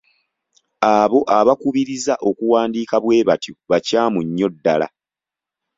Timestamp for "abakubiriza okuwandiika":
1.37-2.95